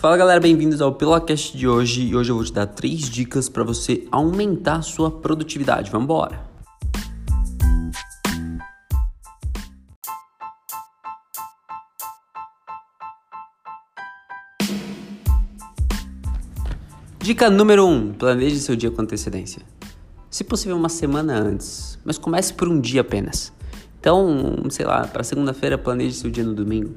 [0.00, 3.50] Fala galera, bem-vindos ao Pilocast de hoje e hoje eu vou te dar três dicas
[3.50, 5.90] para você aumentar sua produtividade.
[5.90, 6.42] Vamos embora!
[17.18, 19.60] Dica número 1: um, planeje seu dia com antecedência.
[20.30, 23.52] Se possível, uma semana antes, mas comece por um dia apenas.
[24.00, 26.94] Então, sei lá, para segunda-feira, planeje seu dia no domingo.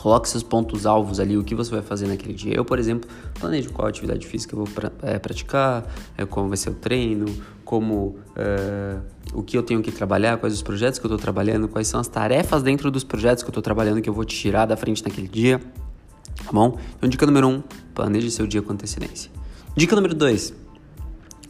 [0.00, 2.54] Coloque seus pontos alvos ali, o que você vai fazer naquele dia.
[2.54, 5.84] Eu, por exemplo, planejo qual atividade física eu vou pra, é, praticar,
[6.16, 7.26] é, como vai ser o treino,
[7.66, 8.96] como é,
[9.34, 12.00] o que eu tenho que trabalhar, quais os projetos que eu estou trabalhando, quais são
[12.00, 15.04] as tarefas dentro dos projetos que eu estou trabalhando que eu vou tirar da frente
[15.04, 15.58] naquele dia.
[15.58, 16.78] Tá bom?
[16.96, 17.62] Então, dica número um,
[17.94, 19.30] planeje seu dia com antecedência.
[19.76, 20.54] Dica número dois,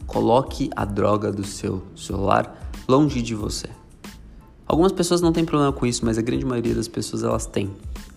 [0.05, 3.69] coloque a droga do seu celular longe de você.
[4.67, 7.71] Algumas pessoas não têm problema com isso, mas a grande maioria das pessoas elas têm.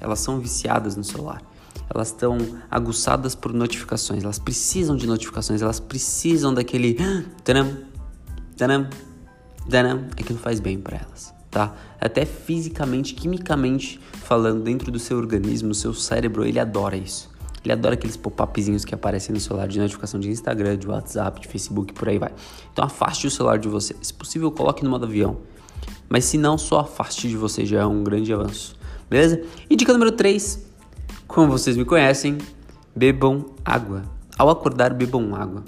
[0.05, 1.43] Elas são viciadas no celular.
[1.93, 2.37] Elas estão
[2.71, 4.23] aguçadas por notificações.
[4.23, 5.63] Elas precisam de notificações.
[5.63, 6.99] Elas precisam daquele
[7.43, 7.75] tanam,
[8.55, 8.87] tanam,
[9.69, 10.05] tanam.
[10.13, 11.75] Aquilo faz bem para elas, tá?
[11.99, 17.31] Até fisicamente, quimicamente falando, dentro do seu organismo, o seu cérebro, ele adora isso.
[17.65, 21.49] Ele adora aqueles pop-upzinhos que aparecem no celular de notificação de Instagram, de WhatsApp, de
[21.49, 22.33] Facebook, por aí vai.
[22.71, 23.97] Então afaste o celular de você.
[24.03, 25.39] Se possível, coloque no modo avião.
[26.11, 28.77] Mas se não, só afaste de você já é um grande avanço.
[29.15, 29.41] Beleza?
[29.71, 30.61] E dica número 3,
[31.29, 32.37] como vocês me conhecem,
[32.97, 34.03] bebam água.
[34.37, 35.63] Ao acordar, bebam água.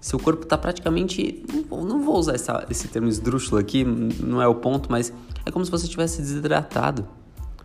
[0.00, 1.44] Seu corpo está praticamente.
[1.68, 5.12] Não vou usar essa, esse termo esdrúxulo aqui, não é o ponto, mas
[5.44, 7.04] é como se você tivesse desidratado.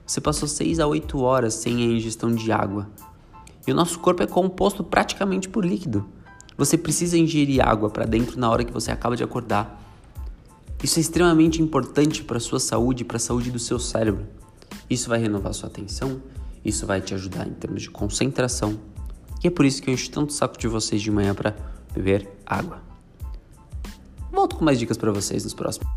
[0.07, 2.89] Você passou 6 a 8 horas sem a ingestão de água.
[3.67, 6.03] E o nosso corpo é composto praticamente por líquido.
[6.57, 9.79] Você precisa ingerir água para dentro na hora que você acaba de acordar.
[10.83, 14.25] Isso é extremamente importante para a sua saúde e para a saúde do seu cérebro.
[14.89, 16.21] Isso vai renovar sua atenção,
[16.63, 18.79] isso vai te ajudar em termos de concentração.
[19.43, 21.55] E é por isso que eu encho tanto saco de vocês de manhã para
[21.93, 22.81] beber água.
[24.31, 25.87] Volto com mais dicas para vocês nos próximos.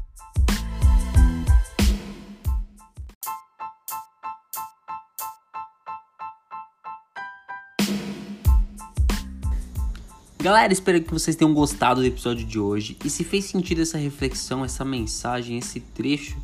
[10.43, 12.97] Galera, espero que vocês tenham gostado do episódio de hoje.
[13.05, 16.39] E se fez sentido essa reflexão, essa mensagem, esse trecho,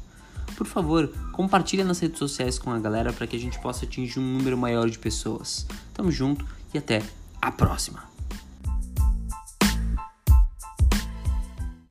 [0.57, 4.19] por favor, compartilha nas redes sociais com a galera para que a gente possa atingir
[4.19, 5.67] um número maior de pessoas.
[5.95, 7.03] Tamo junto e até
[7.41, 8.16] a próxima!